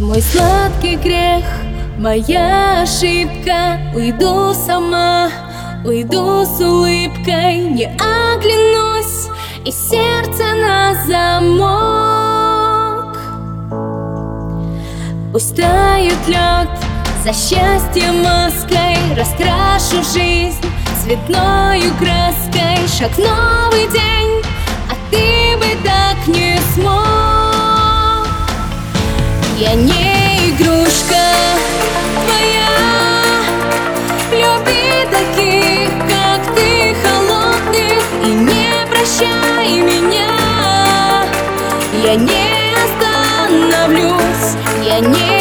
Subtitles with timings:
[0.00, 1.44] Мой сладкий грех,
[1.98, 3.80] моя ошибка.
[3.92, 5.28] Уйду сама,
[5.84, 7.56] уйду с улыбкой.
[7.64, 9.26] Не оглянусь,
[9.64, 12.38] и сердце на замок.
[15.32, 16.68] Пусть лед
[17.24, 18.96] за счастье маской.
[19.16, 20.64] Раскрашу жизнь
[21.02, 22.86] цветною краской.
[22.86, 24.17] Шаг новый день,
[29.60, 31.16] Я не игрушка
[32.24, 32.68] твоя
[34.30, 40.30] Люби таких, как ты, холодных И не прощай меня.
[42.04, 45.37] Я не остановлюсь, я не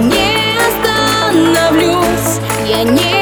[0.00, 3.17] не остановлюсь, я не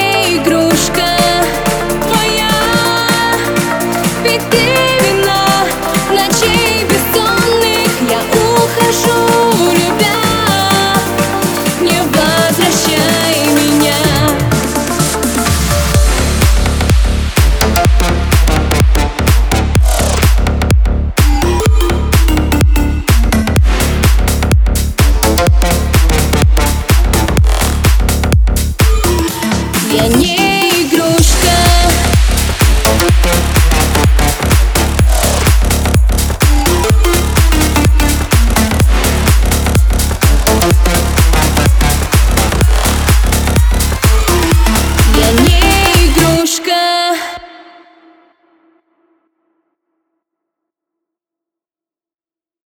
[29.88, 30.45] 电影。